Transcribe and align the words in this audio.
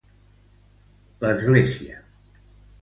L'Església. 1.25 2.01